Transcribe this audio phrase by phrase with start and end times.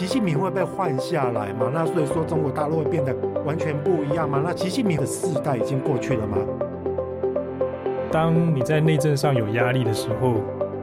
[0.00, 1.70] 习近平会被换下来吗？
[1.74, 3.14] 那所以说中国大陆会变得
[3.44, 4.40] 完全不一样吗？
[4.42, 6.38] 那习近平的世代已经过去了吗？
[8.10, 10.36] 当你在内政上有压力的时候，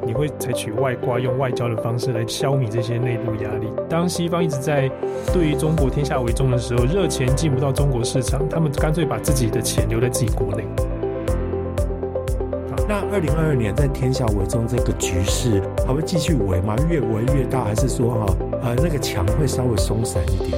[0.05, 3.73] 你会采取外挂，用外交的方式来消弭这些内部压力。
[3.89, 4.87] 当西方一直在
[5.33, 10.63] 对于中国天下为中的时候，热钱进不到中国市场，他们干脆把自己的钱留在自己国内。
[12.87, 16.75] 那二零二二年在天下为中这个局势还会继续围吗？
[16.89, 20.51] 越围越大，还是说哈呃那个墙会稍微松散一点？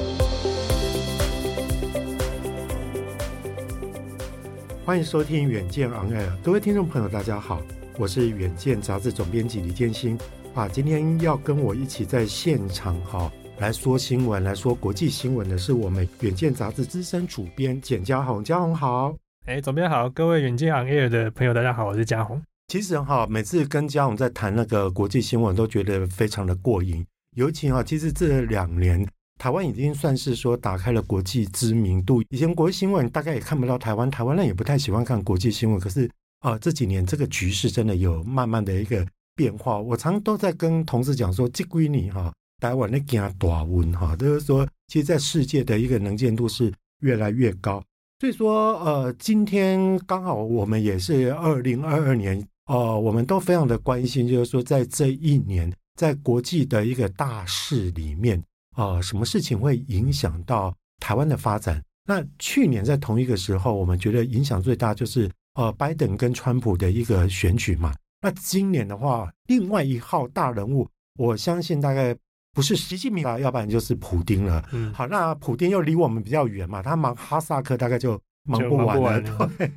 [4.84, 7.62] 欢迎收听远见 On Air，各位听众朋友，大家好，
[8.00, 10.18] 我是远见杂志总编辑李建新
[10.56, 10.68] 啊。
[10.68, 19.14] 今天要跟我一起在现场哈来说新闻、来说国际新闻的是我们远见杂志资深主编简家宏，家宏好。
[19.46, 22.42] 哎，总编好，各位远见 On Air 的朋友，大家好，我是嘉宏。
[22.70, 27.04] 其实哈，每次跟佳宏在谈那个国际新闻，都觉得非常的过瘾。
[27.36, 29.04] 尤其哈，其实这两年
[29.40, 32.22] 台湾已经算是说打开了国际知名度。
[32.30, 35.80] 以前国际新闻大概也看不到台湾，台湾人也不太喜欢看国际新闻。
[35.80, 36.08] 可是
[36.42, 39.04] 啊，这几年这个局势真的有慢慢的一个
[39.36, 39.80] 变化。
[39.80, 47.84] 我常都在跟同事讲说，这几年哈，台湾那惊大温哈，就是说，其实在世界的一个能见度是越来越高。
[48.20, 58.38] 所以说，呃，今天刚好我们也是二零二二年，呃，我们都非常的关心，就是说，在这一年，在国际的一个大事里面，
[58.76, 61.84] 啊、呃，什么事情会影响到台湾的发展？
[62.06, 67.92] 那去年在同一个时候，我们觉得影响最大就是，呃，拜登跟川普的一个选举嘛。
[68.22, 70.88] 那今年的话，另外一号大人物，
[71.18, 72.16] 我相信大概
[72.54, 74.64] 不是习近平啊，要不然就是普丁了。
[74.74, 79.38] 嗯，好，那普丁又离我们比较远嘛，他忙哈萨克大概就忙不完了。
[79.38, 79.72] 完 对，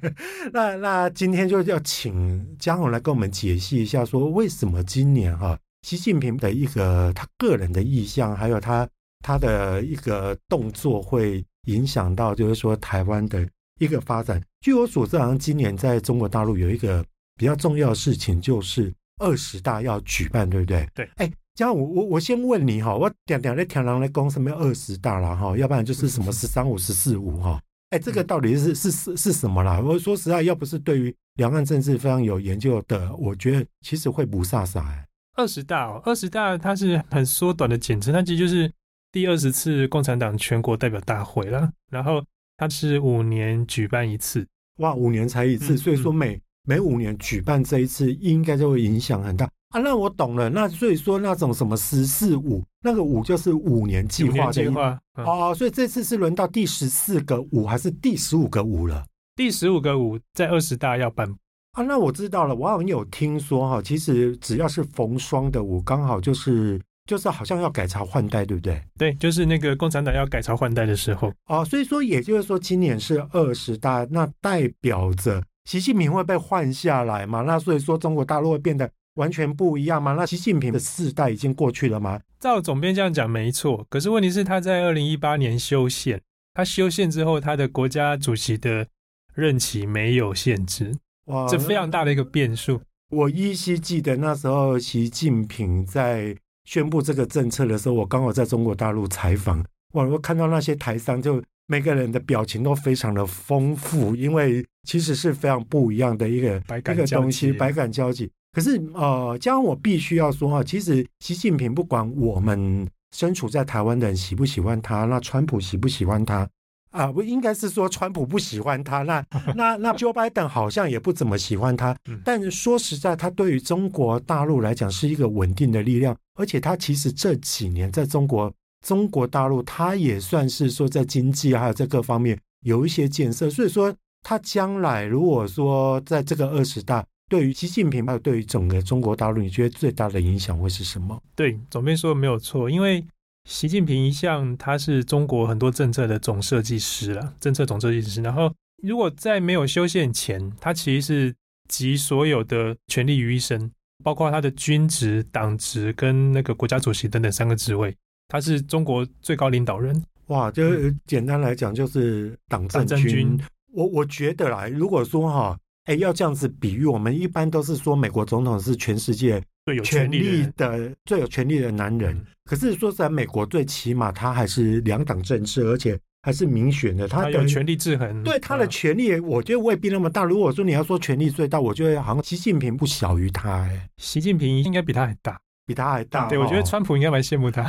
[0.52, 8.88] 那那今天就要请嘉宏来跟我们解析一下，说为什么今年哈、啊，习近平的一个他个人的意向，还有他
[9.20, 13.46] 他的一个动作，会影响到就是说台湾的
[13.78, 14.42] 一个发展。
[14.60, 17.04] 据我所知，好像今年在中国大陆有一个
[17.36, 20.88] 比较重要的事情，就是二十大要举办，对不对？
[20.94, 21.30] 对，哎。
[21.54, 27.60] 这样我我我先问你哈，我点点在天狼来讲什么二十大了哈，要不然就是什么 十三五十四五哈，
[27.92, 29.78] 哎，这个到底是是是是什么啦？
[29.78, 35.06] 我说实在，要不是对于两岸政治非常有研究的，我觉得其实会不飒飒哎。
[35.34, 38.72] 二十大哦，二十大它是很缩短的简称，它其实就是
[39.12, 41.70] 第二十次共产党全国代表大会了。
[41.90, 42.24] 然后
[42.56, 44.46] 它是五年举办一次，
[44.78, 49.46] 哇，五年才一次，所以说每每五年举办这一次，应该就会影响很大。
[49.72, 50.50] 啊，那我懂了。
[50.50, 54.98] 那所以说，那种什么“十四五”，那个“五”就是五年计划的计划。
[55.14, 59.02] 哦，所以这次是轮到第十四个“五”还是第十五个“五”了？
[59.34, 61.26] 第十五个“五”在二十大要办。
[61.72, 62.54] 啊，那我知道了。
[62.54, 68.78] 我好像有听说哈，其实只要是逢双的“五”，刚好就是就是好像要改朝换代，对不对？
[68.98, 71.32] 对，就是那个共产党要改朝换代的时候。
[71.46, 77.40] 哦，所以说也就是说，今年是二十大，那代表着习近平会被换下来嘛？
[77.40, 78.90] 那所以说，中国大陆会变得。
[79.14, 80.14] 完全不一样吗？
[80.14, 82.20] 那习近平的世代已经过去了吗？
[82.40, 86.20] 照总编这样讲没错，可是问题是他在二零一八年修宪，
[86.54, 88.86] 他修宪之后，他的国家主席的
[89.34, 90.96] 任期没有限制，
[91.26, 92.80] 哇，这非常大的一个变数。
[93.10, 96.34] 我依稀记得那时候习近平在
[96.64, 99.62] 宣布这个政策的时候，我刚好在中国大陆采访，
[99.92, 108.30] 哇，我看到那些台商就每个人的表情都非常的丰富，因为其实是非常不一样的一个一个东西，百感交集。
[108.52, 116.46] 可是，呃，这样我必须要说哈，其实习近平不管我们身处在台湾的人喜不喜欢他，那川普喜不喜欢他
[116.90, 117.10] 啊？
[117.10, 119.24] 不应该是说川普不喜欢他，那
[119.56, 121.96] 那那 Joe Biden 好像也不怎么喜欢他。
[122.22, 128.52] 但是说实在，他对于中国大陆来讲是一个稳定的力量，而且他其实这几年在中国
[128.86, 133.48] 中国大陆，他也算是说在经济还有在各方面有一些建设。
[133.48, 137.02] 所以说，他将来如果说在这个二十大。
[137.28, 141.20] 对于习近平，还有对于整个中国大陆，你觉得最大的影响会是什么？
[141.34, 143.04] 对，总编说的没有错，因为
[143.48, 148.20] 习近平一向他是中国很多政策的总设计师了，政策总设计师。
[148.22, 148.52] 然后，
[148.82, 151.34] 如果在没有修宪前，他其实是
[151.68, 153.70] 集所有的权力于一身，
[154.04, 157.96] 包括他的军职、党职跟那个国家主席等等三个职位，
[158.28, 160.04] 他是中国最高领导人。
[160.26, 163.38] 哇，就简单来讲，就是党政军。
[163.72, 172.16] 我我觉得啦，如果说哈，哎，要这样子比喻，我们一般都是说美国总统是全世界最有权力的、最有权力的男人。
[172.44, 178.22] 可是说实在，美国最起码他还是两党政治，而且还是民选的，他的权力制衡。
[178.22, 180.22] 对他的权力，我觉得未必那么大。
[180.22, 183.50] 如果说你要说权力最大，我觉得好像习近平不小于他。
[183.62, 185.40] 哎，习近平应该比他还大。
[185.64, 187.62] 比他还大，对，我觉得川普应该蛮羡慕他。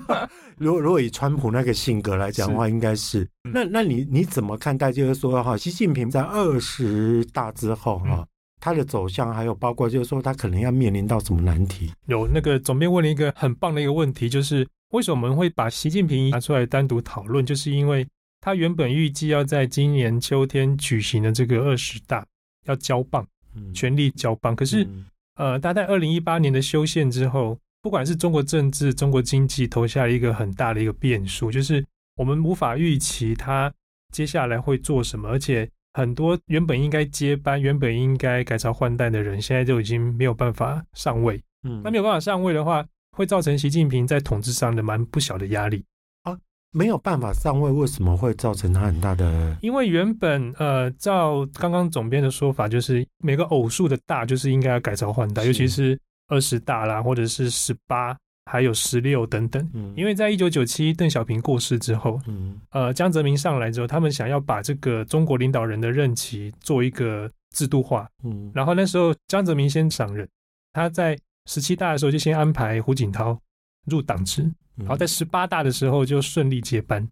[0.56, 4.90] 如果如果以川普那个性格来讲的话，应该是，那那你你怎么看待？
[4.90, 8.26] 就是说哈，习近平在二十大之后哈，嗯、
[8.60, 11.92] 他的走向还有包括就是说他可能要面临到什么难题？
[12.06, 17.44] 有那个总编问了一个很棒的一个问题，就是为什么我们会把习近平拿出来单独讨论？
[17.44, 18.06] 就是因为
[18.40, 22.24] 他原本预计要在今年秋天举行的这个二十大
[22.64, 23.26] 要交棒，
[23.74, 24.84] 全力交棒，可是。
[24.84, 25.04] 嗯
[25.36, 31.84] 呃，大概二零一八年的修宪之后，不管是中国政治、中国经济，投下了一个很大的一个变数，就是
[32.16, 33.72] 我们无法预期他
[34.12, 41.42] 接下来会做什么，而且很多原本应该接班、原本应该改朝换代的人，现在就已经没有办法上位。
[41.64, 45.84] 嗯，那没有办法上位的话，会造成习近平在统治上的蛮不小的压力。
[46.74, 49.56] 没有办法上位，为什么会造成他很大的？
[49.62, 58.16] 因为原本呃，照刚刚总编的说法，就是每个偶数的大，就是应该要改朝换代，尤其是二十大啦，或者是十八，
[58.46, 59.70] 还有十六等等。
[59.72, 68.08] 嗯，因为在一九九七邓小平过世之后，嗯，呃，江泽民上来之后，他们想要把这个中国领导人的任期做一个制度化。
[68.24, 70.28] 嗯，然后那时候江泽民先上任，
[70.72, 71.16] 他在
[71.46, 73.38] 十七大的时候就先安排胡锦涛
[73.86, 74.50] 入党职。
[74.76, 77.08] 然后在十八大的时候就顺利接班，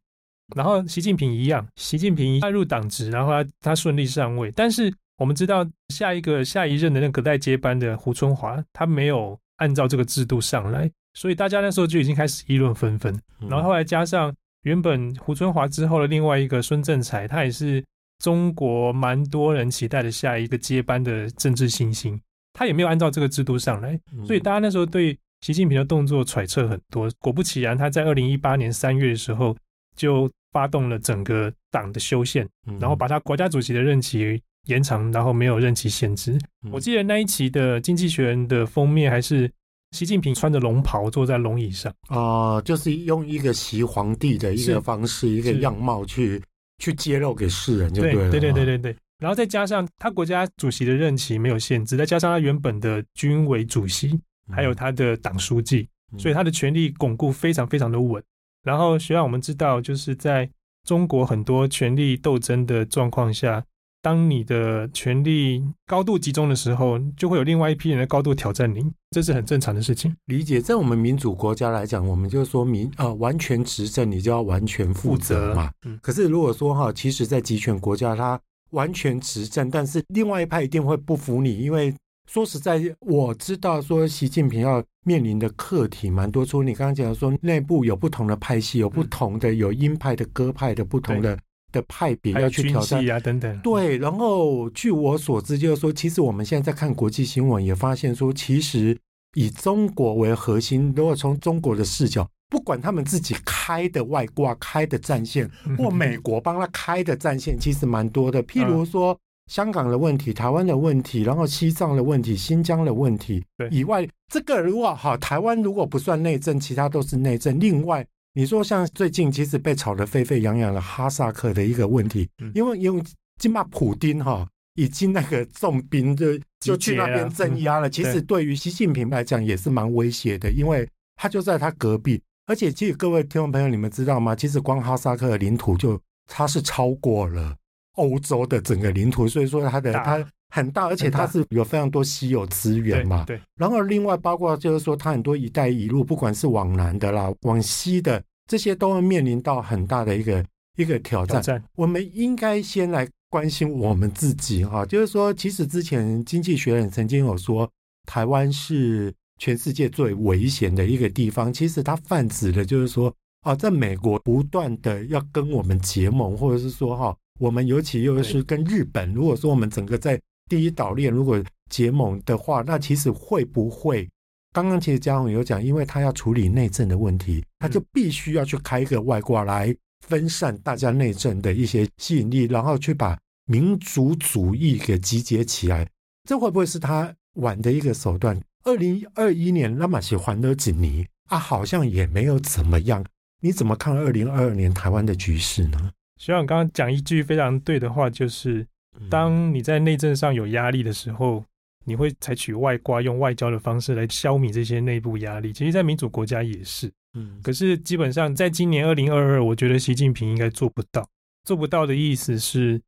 [0.56, 4.50] 然后习近平一样，习近平他入党职，然后他他顺利上位。
[4.56, 13.16] 但是我们知道下一个下一任的那个隔代接班的胡春华，他没有按照这个制度上来，所以大家那时候就已经开始议论纷纷。
[13.48, 17.84] 然后后来加上原本胡春华之后的另外一个孙政才，他也是
[18.18, 22.20] 中国蛮多人期待的下一个接班的政治新星，
[22.52, 25.16] 他也没有按照这个制度上来，所以大家那时候对。
[25.42, 29.54] 习近平的动作揣测很多，果不其然，他在二零一八年三月的时候
[29.96, 32.48] 就发动了整个党的修宪，
[32.80, 36.38] 然后把他国家主席的任期延长，然后没有任期限制。
[36.70, 39.50] 我记得那一期的《经济学人》的封面还是
[39.90, 46.40] 习近平穿着龙袍坐在龙椅上啊、呃，就是用一个习皇帝的一个方式、一个样貌去
[46.78, 48.30] 去揭露给世人，就对了。
[48.30, 54.16] 对对对对对，然后再加上他国家主席的任期没有限制，再加上他原本的军委主席。
[54.50, 58.22] 还有他的党书记，所以他的权力巩固非常非常的稳。
[58.62, 60.48] 然后，需要我们知道，就是在
[60.86, 63.64] 中国很多权力斗争的状况下，
[64.00, 70.14] 当你的权力高度集中的时候，就会有另外一批人的高度挑战你，这是很正常的事情。
[70.26, 75.70] 理解，在我们民主国家来讲，我们就说民呃完全执政，你就要完全负责嘛。
[75.84, 75.98] 嗯。
[76.02, 78.40] 可是如果说哈，其实，在集权国家，他
[78.70, 81.92] 完全执政，但是另外一派一定会不服你，因为。
[82.32, 86.46] 说实在，我知道说习近平要面临的课题蛮多。
[86.46, 91.38] 除了你刚刚讲的说内部有不同的派系，有不同的有鹰派的鸽派的不同的
[91.72, 93.58] 的派别要去挑战啊等等。
[93.58, 98.96] 对，然后据我所知，就是说，其实我们现在在看国际新闻，也发现说，其实
[99.34, 108.42] 以中国为核心，如果从中国的视角，不管他们自己开的外挂、开的战线，或美国帮他开的战线，其实蛮多的。
[108.42, 109.14] 譬如说。
[109.52, 117.60] 香港的问题、台湾的问题，然后西藏的问题、新疆的问题以外，这个如果好，台湾如果不算内政，其他都是内政。
[117.60, 123.02] 另外，你说像最近其实被炒得沸沸扬扬的哈萨克的一个问题，因为因为
[123.38, 126.28] 金马普丁哈已经那个重兵就
[126.60, 134.34] 就去那边镇压了，其实对于习近平来讲也是蛮威胁的，因为他就在他隔壁，而且其实各位听众朋友，你们知道吗？
[134.34, 137.54] 其实光哈萨克的领土就它是超过了。
[137.94, 143.24] 欧洲的整个领土，所以说它的它很大，而且它是有非常多稀有资源嘛。
[143.26, 143.40] 对。
[143.56, 150.44] 然后另外包括就是说，它很多“一带一路”，不管是往南的啦、往西的，这些都会面临到很大的一个
[150.76, 151.40] 一个挑战。
[151.40, 151.64] 挑战。
[151.74, 157.70] 我们应该先来关心我们自己哈，就是说，其实之前《经济学人》曾经有说，
[158.06, 161.52] 台湾是全世界最危险的一个地方。
[161.52, 167.16] 其实它泛指的就是说，啊，在美国不断的要跟我们结盟，或者是说哈。
[167.40, 174.08] 我们尤其又是跟日本，如果说我们整个在第一岛链如果结盟的话，那其实会不会？
[174.52, 179.74] 刚刚其实嘉宏有讲，因为他要处理内政的问题，他就必须要去开一个外挂来
[180.06, 185.88] 分散大家内政的一些吸引力，然后去把民族主义给集结起来。
[186.28, 188.38] 这会不会是他玩的一个手段？
[188.64, 193.04] 二零二一年那么喜欢的几尼啊，好像也没有怎么样。
[193.40, 195.90] 你怎么看二零二二年台湾的局势呢？
[196.22, 198.64] 学长刚刚讲一句非常对的话，就是
[199.10, 201.44] 当你在内政上有压力的时候，
[201.84, 205.52] 你会采取外挂，用外交的方式来消弭这些内部压力。
[205.52, 206.88] 其实，在民主国家也是。
[207.14, 211.04] 嗯，可是基本上在今年二零二二，我觉得习近平应该做不到。
[211.42, 212.80] 做不到的意思是，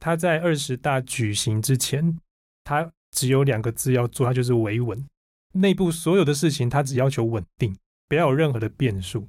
[0.00, 2.18] 他在二十大举行之前，
[2.64, 5.06] 他只有两个字要做，他就是维稳。
[5.52, 7.72] 内部所有的事情，他只要求稳定，
[8.08, 9.28] 不要有任何的变数。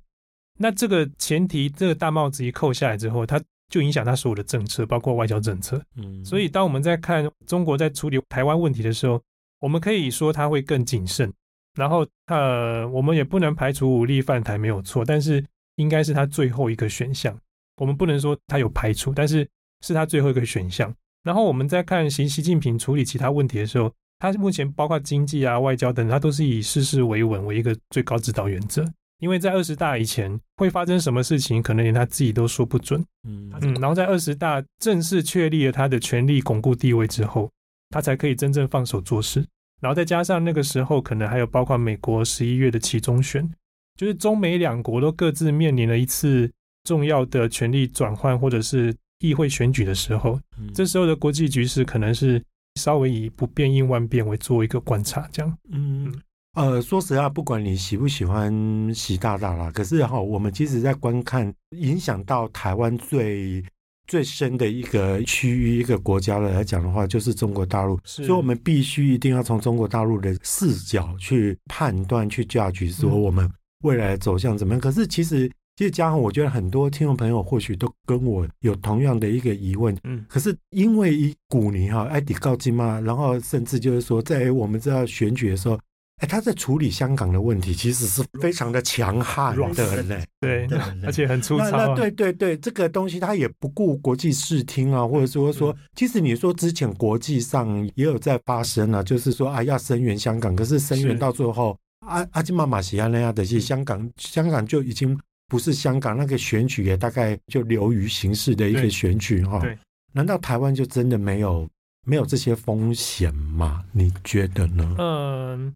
[0.58, 5.82] 那这个前提，这个大帽子一扣下来之后，他就影响他所有的政策，包括外交政策。
[5.96, 9.22] 嗯，所以当我们在看中国在处理台湾问题的时候，
[9.60, 11.32] 我们可以说他会更谨慎。
[11.76, 15.42] 然后，呃，我们也不能排除武力犯台没有错，但是
[15.78, 17.34] 应该是他最后一个选项。
[17.78, 19.48] 我们不能说他有排除，但是
[19.82, 20.94] 是他最后一个选项。
[21.24, 23.90] 然后我们在看习习近平处理其他问题的时候，
[24.20, 28.86] 他目前包括经济啊、外交等，他都是以事事为稳为一个最高指导原则。
[29.22, 33.00] 因为在二十大以前会发生什么事情，可能连他自己都说不准。
[33.24, 37.50] 嗯嗯，然后在二十大正式确立了他的权力巩固地位之后，
[37.92, 39.46] 他才可以真正放手做事。
[39.80, 43.48] 然后再加上那个时候，可能还有包括美国十一月的期中选，
[43.96, 46.52] 就是中美两国都各自面临了一次
[46.84, 50.40] 重要的权力转换或者是议会选举的时候，
[50.74, 52.44] 这时候的国际局势可能是
[52.80, 55.58] 稍微以不变应万变为做一个观察，这样。
[55.70, 56.12] 嗯。
[56.54, 63.64] 呃，说实话，不管你喜不喜欢习大大啦，可是哈，我们其实在观看影响到台湾最
[64.06, 67.98] 最深的一个区域、一个国家的来讲的话，就是中国大陆。
[68.04, 73.50] 所以，我们必须一定要从中国大陆的视角去判断、去 judge 说我们
[73.86, 74.82] 未来走向怎么样。
[74.82, 79.98] 可是，其实，其实嘉恒，我觉得很多听众朋友或许都跟我有同样的一个疑问。
[80.04, 85.80] 嗯，可是因为一股泥哈，艾迪高金嘛，然后甚至就是说，在我们知道选举的时候。
[86.22, 90.68] 哎，他在处理香港的问题，其实是非常的强悍的嘞，对，
[91.04, 91.72] 而且很粗糙。
[91.72, 101.76] 那对对对，这个东西他也不顾国际视听啊，或者说说，其实你说之前国际上也有在发生啊，就是说啊要声援香港，可是声援到最后，
[102.06, 109.58] 阿阿基马马西亚那样的，其实香港香港就已经不是香港，那个选举也大概就流于形式的一个选举哈。
[109.58, 109.76] 对，
[110.14, 111.68] 难道台湾就真的没有
[112.06, 113.84] 没有这些风险吗？
[113.92, 114.96] 你觉得呢？
[115.00, 115.74] 嗯。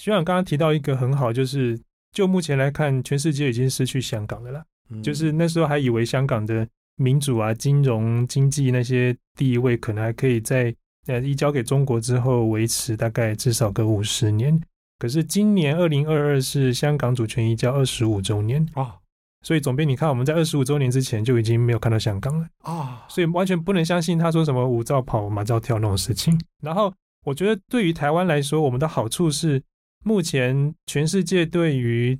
[0.00, 1.78] 学长刚刚提到一个很好，就是
[2.10, 4.64] 就目前来看，全世界已经失去香港了啦。
[4.88, 6.66] 嗯、就是那时候还以为香港的
[6.96, 10.74] 民主啊、金融、经济那些地位可能还可以在
[11.06, 14.58] 呃移交给中国之后维持大概至少个五十年。
[14.98, 18.96] 可是今年二零二二是香港主权移交二十五周年啊，
[19.42, 26.40] 所以总编，你看我们在二十五周年之前就已经没有看到香港了啊，所以完全不能相信他说什么五照跑马照跳那种事情。
[26.62, 26.90] 然后
[27.26, 29.62] 我觉得对于台湾来说，我们的好处是。
[30.04, 32.18] 目前全世界对于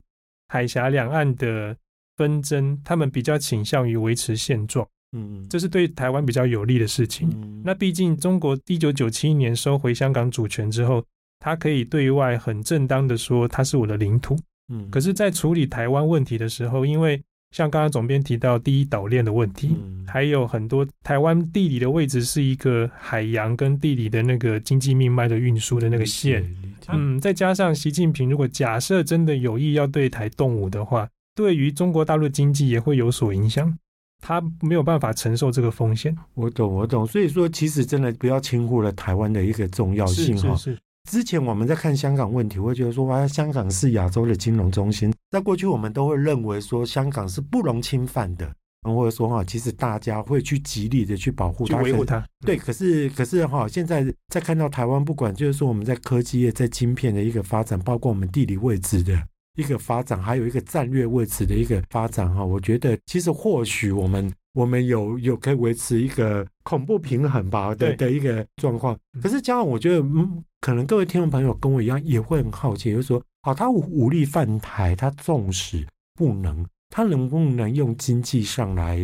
[0.49, 1.77] 海峡两岸的
[2.17, 7.31] 纷争，他们比较倾向于维持现状，嗯，这是对台湾比较有利的事情。
[7.35, 11.05] 嗯，那毕竟中国一九九七年收回香港主权之后，
[11.39, 14.37] 它可以对外很正当的说它是我的领土，
[14.69, 26.45] 嗯，可是，在处理台湾问题的时候，因为像刚刚总编提到第一岛链的问题，嗯、还有很多台湾地理的位置是一个海洋跟地理的那个经济命脉的运输的那个线，
[26.89, 33.77] 嗯，再加上习近平如果假设真的有意要对台动武的话，对于中国大陆经济也会有所影响，
[34.23, 36.17] 他没有办法承受这个风险。
[36.35, 40.55] 我懂，我懂，所以说其实真的不要轻忽了台湾的一个重要性哈。
[40.55, 40.79] 是
[41.11, 45.13] 之前我们在看香港问题，会觉得说哇，香港是亚洲的金融中心。
[45.31, 52.25] 在过去，我们都会认为说香港是不容侵犯的，或者说哈，其实大家会去极力的去保护它、维护它。
[52.45, 59.17] 对，可是可是哈，现在在看到台湾，不管就是说我们在科技业、在晶片的一个发展，包括我们地理位置的
[59.57, 64.33] 一个发展，还有一个战略位置的一个发展哈，我觉得其实或许我们。
[64.53, 78.99] 我们有有可以维持一个恐怖平衡吧的的一个状况，可是加上我觉得，嗯，可能各位听众朋友跟我一样也会很好奇，就是说，好，他武力犯台，他纵使不能，他能不能用经济上来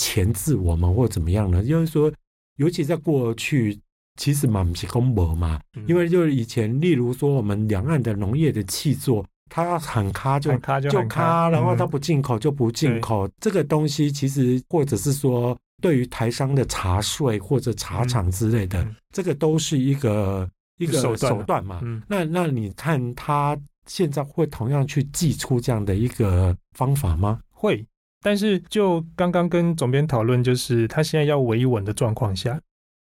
[0.00, 1.64] 钳制我们或怎么样呢？
[1.64, 2.12] 就是说，
[2.56, 3.80] 尤其在过去，
[4.16, 9.26] 其实嘛不是公博嘛，因为就是以前，例如说我们两岸的农业的气作。
[9.50, 13.28] 他喊卡就卡就卡，然后他不进口就不进口。
[13.40, 20.48] 这个东西其实，或者是说，对于台商的茶税或者茶厂之类的，这个都是一个
[20.78, 21.80] 一个手段嘛。
[22.08, 27.38] 那那你看他现在会同样去祭出这样的一个方法吗？
[27.50, 27.86] 会，
[28.22, 32.58] 但是就刚刚跟总编讨论，就是他现在要维稳的状况下，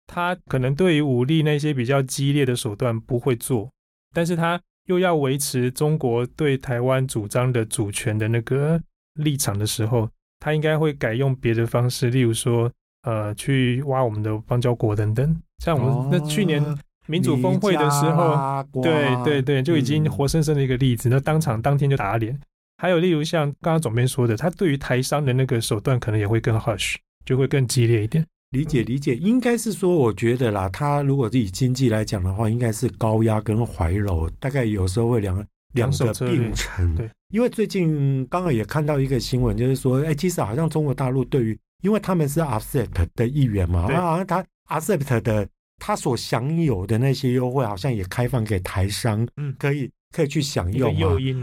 [0.07, 3.71] 他可能对于武力那些比较激烈的手段不会做，
[4.15, 4.61] 但是他。
[4.91, 8.81] 又要维持中国对台湾主张的主权的那个
[9.15, 12.69] 立场的时候，他应该会改用别的方式，例如说，
[13.05, 15.41] 呃，去挖我们的邦交国等等。
[15.59, 16.61] 像我们那去年
[17.07, 22.37] 民主峰会的时候，对对对，就已经活生生的一个例子，那当场当天就打脸。
[22.79, 28.27] 还有例如像刚刚总编说的，他对于台商的那个手段可能也会更 harsh，就会更激烈一点。
[28.51, 36.97] 理解理解，应该是说，我觉得啦，他如果以经济来讲的话，应该是高压跟怀柔，大概有时候会两两个并存。
[36.97, 49.89] 对，因为最近刚好也看到一个新闻，就是说，哎，其实好像中国大陆对于，因为他们是 RCEP 的一员嘛，好像他 RCEP 的他所享有的那些优惠，好像也开放给台商，嗯，可以。
[50.15, 50.93] 可以去享用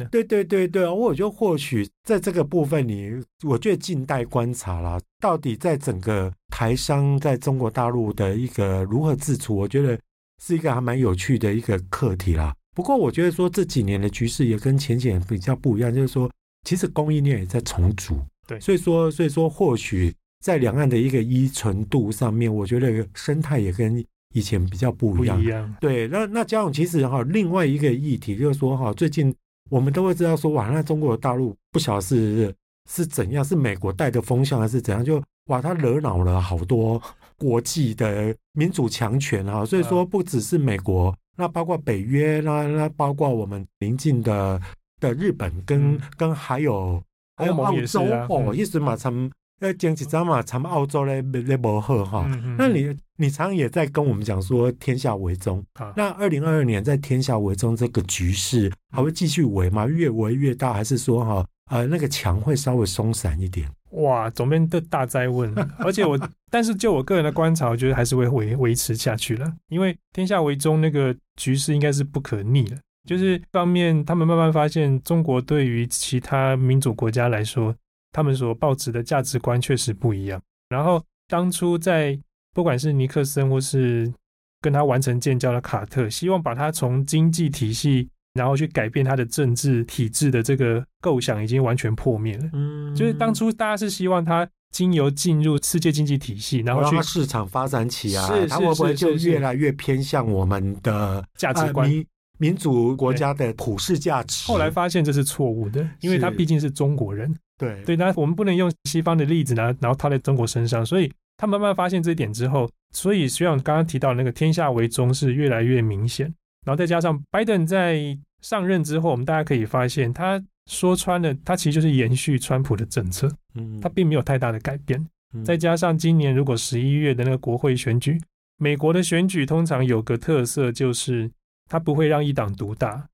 [0.01, 3.11] 啊，对对对对，我觉得或许在这个部分你，
[3.45, 4.99] 我觉得静待观察啦。
[5.19, 9.97] 到底在整个台商在中国大陆的一个如何自处，我觉得
[10.43, 12.53] 是一个还蛮有趣的一个课题啦。
[12.75, 16.29] 不过我觉得说这几年的局势也跟前几年比较不一样，就是说
[16.63, 24.03] 其实供应链也在重组，对，所以说所以说或许在两岸的一个依存度上面，我觉得生态也跟。
[24.33, 25.75] 以前比较不一样，一样。
[25.79, 29.33] 对，那那嘉勇其实哈，另外一个议题就是说哈，最近
[29.69, 32.53] 我们都会知道说，哇，那中国大陆不晓得是
[32.89, 37.01] 是怎样，是美国带的风向还是怎样，就哇，他惹恼了好多
[37.37, 44.61] 国际的民主强权哈，所以说不只是美国，那包括北约，那那包括我们邻近的
[44.99, 47.01] 的日本跟、嗯、跟还有
[47.37, 49.31] 还有澳洲哦，意思嘛，他们。
[49.59, 52.29] 要讲起咱嘛，咱们澳洲嘞，嘞不好哈。
[52.57, 55.63] 那你你常常也在跟我们讲说，天下为中。
[55.73, 59.87] 好那二零二二年在天下为中这个局势还会继续围吗？
[59.87, 63.67] 越围越大，还是说哈呃那个墙会稍微松散一点？
[63.91, 65.51] 哇，总编的大灾问。
[65.79, 66.19] 而且我，
[66.51, 72.77] 但是就我个人的观察，我觉得还是会维维持下去了，因为天下为中那个局势应该是不可逆的。
[73.07, 77.73] 就是一方面，他们慢慢发现中国对于其他民主国家来说。
[78.17, 80.41] 他们所抱持的价值观确实不一样。
[80.69, 82.19] 然后当初在
[82.51, 84.11] 不管是尼克森或是
[84.59, 92.49] 跟他完成建交的卡特，希望把他从经济体系，然后去改变他的政治体制的这个构想，已经完全破灭了。
[92.53, 101.87] 嗯，就是当初大家是希望他经由进入世界经济体系，然后去市场发展起啊，他会不会就越来越偏向我们的价值观？
[101.87, 102.03] 民
[102.37, 104.45] 民主国家的普世价值。
[104.47, 107.33] 后来发现这是错误的，因为他毕竟是中国人。
[107.57, 116.31] 对对，那我们不能用西方的例子呢，然后套在中国身上，所以他慢慢发现这一点之后，所以学长刚刚提到那个天下为中是越来越明显，
[116.65, 125.03] 然后再加上拜登在上任之后，我们大家可以发现，他说穿了，他其实就是延续川普的政策，嗯，他并没有太大的改变。
[125.43, 128.19] 再加上今年如果十一月的那个国会选举，
[128.57, 131.29] 美国的选举通常有个特色就是
[131.67, 133.07] 他不会让一党独大，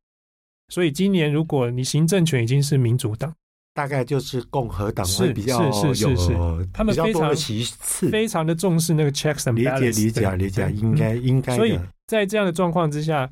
[0.70, 3.34] 所以今年如果你行政权已经是民主党。
[3.76, 6.34] 大概就是共和党会比较是是是是，
[6.72, 9.80] 他们非常其次，非常的重视那个 checks and balances。
[9.80, 11.56] 理解理解理解，应该应该。
[11.56, 13.28] 所以在这样的状况之下，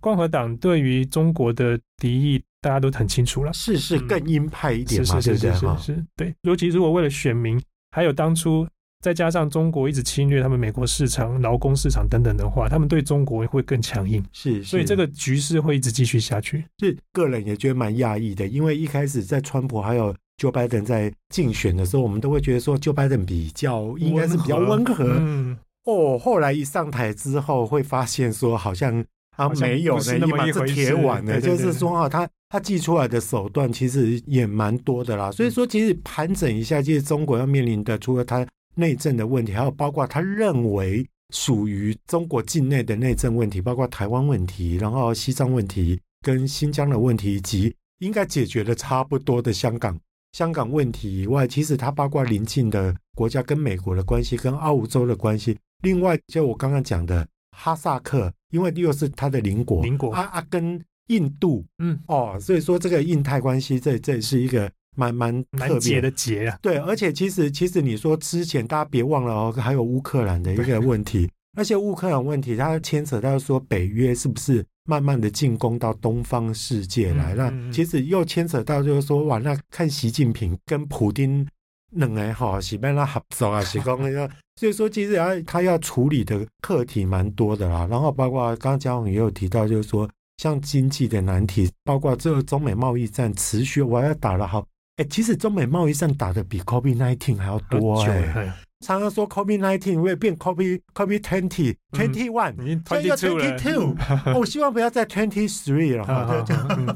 [0.00, 6.34] 共和党对于中国的敌意大家都很清楚了，是是更鹰派一点嘛，是是是是是，对。
[6.40, 8.66] 尤其如果为了选民，还有当初。
[9.02, 14.24] 再加上中国一直侵略他们美国市场、劳工市场等等的话，他们对中国会更强硬。
[14.32, 16.64] 是，是，所以这个局势会一直继续下去。
[16.78, 25.04] 是，个人也觉得蛮讶异的，因为一开始在川普还有 Joe Biden 在竞选的时候，我们都会觉得说 Joe Biden 比较应该是比较温和。
[25.18, 29.04] 嗯，哦，后来一上台之后，会发现说好像
[29.36, 35.32] 啊没有呢，一把是铁腕的，就是说啊，他他寄出来的手段其实也蛮多的啦。
[35.32, 38.46] 所以说，其实盘整一下，其实中国要面临的，除了他。
[38.74, 49.98] 内政的问题，还有包括他认为属于中国境内的内政问题，包括台湾问题，然后西藏问题跟新疆的问题，以及应该解决的差不多的香港
[50.32, 55.58] 香港问题以外，其实它包括邻近的国家跟美国的关系，跟澳洲的关系。
[55.82, 64.70] 另外，就我刚刚讲的哈萨克，因为又是它的邻国，邻国啊啊，跟印度，嗯哦，所以说这个印太关系，这这是一个。
[64.96, 66.00] 蛮蛮特别。
[66.00, 81.46] 的结啊，对，而且其实其实你说之前大家别忘了哦，还有乌克兰的一个问题， 而且乌克兰问题它牵扯到说北约是不是慢慢的进攻到东方世界来，那其实又牵扯到就是说哇，那看习近平跟普丁
[81.90, 84.28] 两个哈是变那合作啊，是讲那个，
[84.58, 94.66] 所以说其实要他要处理的课题蛮多的啦，然后包括刚刚嘉荣也有提到，就是说像经济的难题，包括这个中美贸易战持续，我要打了好。
[94.96, 98.52] 哎，其实中美贸易战打的比 COVID-19 还要多哎，
[98.84, 103.94] 常常说 COVID nineteen 会变 COVID COVID twenty twenty one，已经 twenty two
[104.38, 106.44] 我 希望不要再 twenty three 了哈，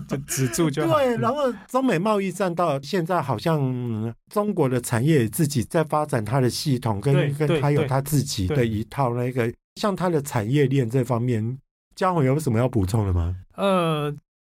[0.09, 1.16] 就止住就对。
[1.18, 11.56] 然后中美贸易战到现在，好像中国的产业自己在发展它的系统，跟跟它有它自己的一套那个，像它的产业链这方面，
[11.94, 13.37] 嘉宏有什么要补充的吗？
[13.54, 14.12] 呃，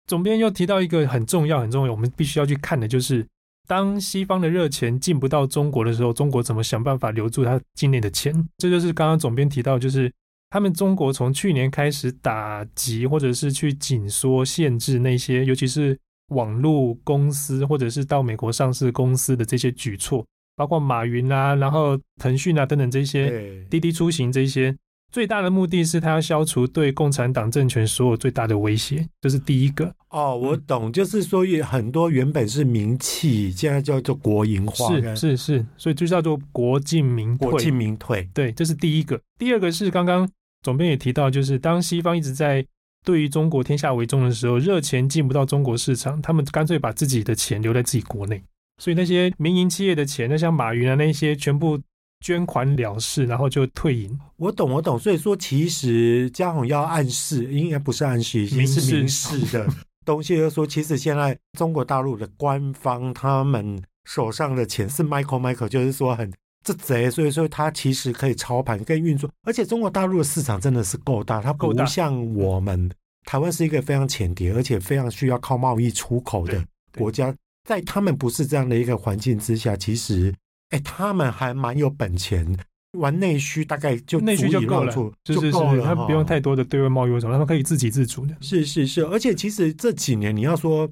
[0.08, 3.24] 总编又提到一个很重要很重要，我们必须要去看的就是。
[3.68, 8.34] 当西方的热钱进不到中国的时候，中国怎么想办法留住它境内的钱？
[8.56, 10.10] 这就是刚刚总编提到，就是
[10.48, 15.94] 他们中国从去年开始打击或者是去紧缩限制那些，尤其是
[16.28, 20.24] 网络公司或者是到美国上市公司的这些举措，
[20.56, 24.74] 包括马云啊，然后腾讯啊等等这些，滴滴出行这些。
[25.10, 29.90] 最大的目的是，他要消除对共产党政权所有最大的威胁，这是第一个。
[30.10, 37.50] 哦，我懂，就是说，很多原本是民企，现在叫做国营化，是是是，所以就叫做国进民退。
[37.50, 39.18] 国进民退，对，这是第一个。
[39.38, 40.28] 第二个是刚刚
[40.62, 42.64] 总编也提到，就是当西方一直在
[43.02, 48.42] 对于中国天下为重的时候，热钱进不到中国市场，他们干脆把自己的钱留在自己国内，
[48.76, 51.80] 所以那些民营企业的钱，那像马云啊那些全部。
[52.20, 54.18] 捐款了事，然后就退隐。
[54.36, 54.98] 我懂，我懂。
[54.98, 59.66] 所以说，其实嘉宏要暗示，应该不是暗示，已经是明示的
[60.04, 60.36] 东西。
[60.36, 66.32] 就是说，其实现在中国大陆的官方他们手上的钱是 Michael Michael，就是说很
[66.64, 69.30] 这贼，所以说他其实可以操盘跟运作。
[69.44, 72.90] 而且中国大陆的市场真的是够大，它不像我们
[73.24, 76.64] 台湾是一个非常浅碟，而且非常需要靠贸易出口的
[76.96, 77.32] 国家。
[77.64, 80.34] 在他们不是这样的一个环境之下，其实。
[80.70, 82.56] 哎，他们还蛮有本钱，
[82.98, 84.92] 玩内需大概就内需就够了，
[85.24, 88.36] 就够了，他不用太多的对外贸易什么，他们可以自给自足的。
[88.40, 90.88] 是是是，而且其实这几年你要说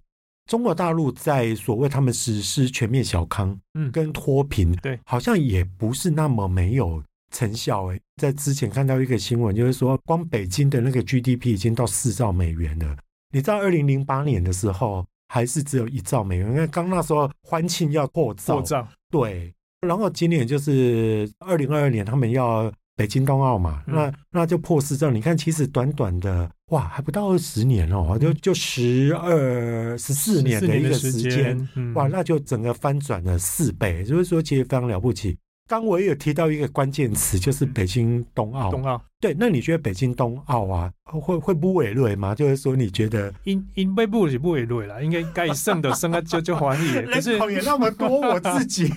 [0.46, 7.92] 中国大陆在所谓他们实施全面小康，嗯，跟脱贫，对，好像也不是那么没有成效。
[7.92, 12.96] 哎，在之前看到一个新闻，就是说光北京的那个 GDP 已经到四兆美元了。
[13.32, 19.52] 你知道二零零八年的时候还是只有一兆美元，因为刚那时候欢庆要破兆，破兆，对。
[19.80, 25.10] 然后今年就是二零二二年，他们要北京冬奥嘛，嗯、那那就破四兆。
[25.10, 35.36] 你看，其实短短的哇，还不到二十年哦，就就十二十四年的一个时间，时间嗯、哇，那就整个翻转了四倍，就是说其实非常了不起。
[35.68, 38.70] 刚我也有提到一个关键词，就是北京冬奥。
[38.70, 42.34] 冬奥对，那你觉得北京冬奥啊，会会不委累吗？
[42.34, 46.92] 就是说，你觉得应应该不是不委累了，应该该胜的胜啊，就就还你。
[47.10, 48.88] 可是也那么多，我自己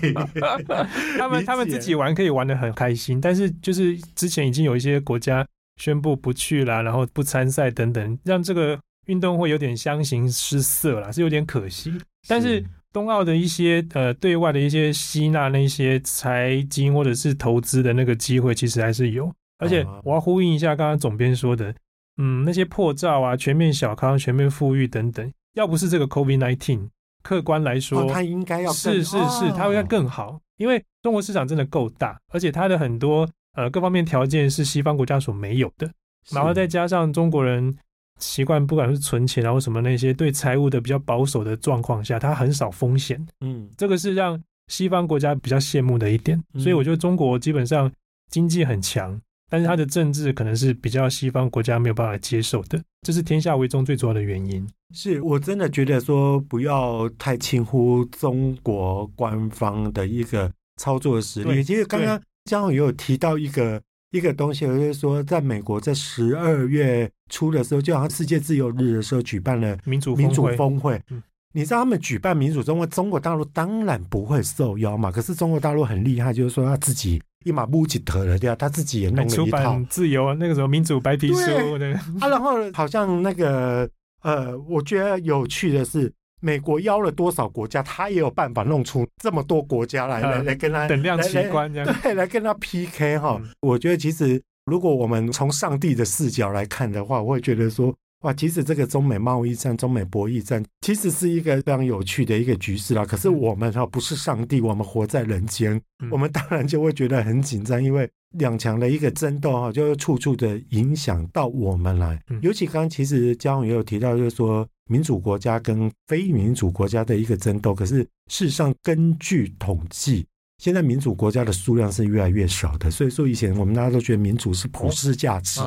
[1.18, 5.44] 他们他们自己玩可以玩的很开心，但是就是之前已经有一些国家
[5.78, 11.92] 宣布不去啦，然后不参赛等等，让这个运动会有点相形失色啦，是有点可惜。
[12.28, 12.64] 但是。
[12.92, 19.32] 冬奥的一些呃对外的一些吸纳那些财经或者是投资的那个机会，其实还是有。
[19.60, 21.74] 而且我要呼应一下刚刚总编说的，
[22.18, 26.90] 嗯，那些破兆啊、全面小康、全面富裕等等，要不是这个 COVID-19，
[27.22, 35.92] 客观来说，它应该要是是是，它应该更好，因为中国市场真的够大，而且它的很多呃各方面条件是西方国家所没有的，
[36.32, 37.78] 然后再加上中国人。
[38.20, 43.26] 习惯不管是存钱然后什么那些对财务的比较保守的状况下，它很少风险。
[43.42, 46.42] 嗯，这个是让西方国家比较羡慕的一点。
[46.58, 47.92] 所以我觉得中国基本上
[48.30, 52.82] 经济很强，但是它的政治可能是比较西方国家没有办法接受的。
[53.02, 54.68] 这是天下为中最主要的原因。
[54.94, 61.64] 是我真的觉得说不要太轻忽中国官方的一个操作实力。
[61.64, 63.82] 其实刚刚嘉宏也有提到一个。
[64.12, 71.00] 一个东西，就是说，在美国在十二月初的时候，就好像世界自由日的时候，举办了民主民主峰会。
[71.10, 71.22] 嗯，
[71.54, 75.12] 你知道他们举办民主峰会，中国大陆当然不会受邀嘛。
[75.12, 78.56] 可是中国大陆很厉害，就是说他自己一马不吉得了，对吧？
[78.56, 81.78] 他自己也弄了一套自由那个什么民主白皮书。
[81.78, 83.90] 对啊，然后好像那个
[84.24, 86.12] 呃，我觉得有趣的是。
[86.42, 93.38] 美国邀了多少国家，他也有办法弄出这么多国家来、嗯、来来跟他等量奇观这样，对，来跟他 PK 哈。
[93.42, 103.06] 嗯、我觉得其实如果我们从上帝的视角来看的话，我会觉得说，哇，其实这个中美贸易战、中美博弈战，其实是一个非常有趣的一个局势啦。
[103.06, 112.18] 可是我们哈不是上帝，我们活在人间，嗯、我们当然就会觉得很紧张，因为两强的一个争斗哈，就会处处的影响到我们来。
[112.30, 114.66] 嗯、尤其刚刚其实嘉宏也有提到，就是说。
[114.90, 117.98] 民主国家跟非民主国家的一个争斗，可是
[118.28, 120.26] 事实上，根据统计，
[120.58, 122.90] 现在民主国家的数量是越来越少的。
[122.90, 125.62] 所以说，以前我们大家都觉得民主是普世价值，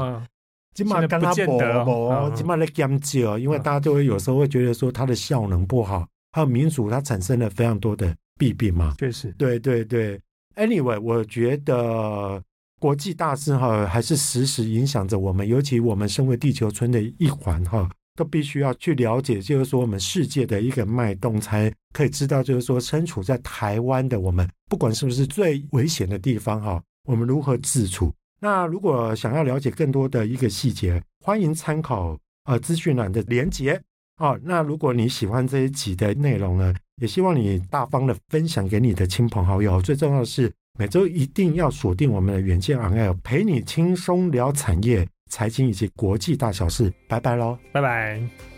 [0.74, 8.94] 起码跟他搏搏，起码来讲究，因为大家都会有时候会觉得说它的效能不好，还有民主它产生了非常多的弊病嘛。
[8.98, 10.20] 确实，对对对。
[10.56, 12.42] Anyway，我觉得
[12.80, 28.12] 国际大事哈还是时时影响着我们，尤其我们身为地球村的一环哈，都必须要去了解，就是说我们世界的一个脉动，才可以知道，就是说身处在台湾的我们，不管是不是最危险的地方哈，我们如何自处。
[28.40, 33.81] 那如果想要了解更多的一个细节，欢迎参考呃资讯栏的连结。
[34.20, 39.81] 哦，那如果你喜欢这一集的内容呢，也希望你大方的分享给你的亲朋好友。
[39.81, 46.92] 最重要的是，每周一定要锁定我们的远见 on air，陪你轻松聊产业、财经以及国际大小事。
[47.08, 48.51] 拜拜喽，拜拜。